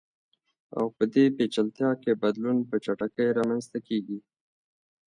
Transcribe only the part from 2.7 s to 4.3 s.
چټکۍ رامنځته کیږي.